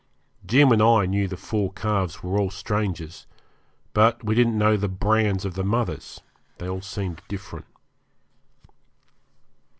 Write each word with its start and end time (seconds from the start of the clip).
Jim 0.43 0.71
and 0.71 0.81
I 0.81 1.05
knew 1.05 1.27
the 1.27 1.37
four 1.37 1.71
calves 1.73 2.23
were 2.23 2.39
all 2.39 2.49
strangers, 2.49 3.27
but 3.93 4.23
we 4.25 4.33
didn't 4.33 4.57
know 4.57 4.75
the 4.75 4.89
brands 4.89 5.45
of 5.45 5.53
the 5.53 5.63
mothers; 5.63 6.21
they 6.57 6.67
all 6.67 6.81
seemed 6.81 7.21
different. 7.27 7.67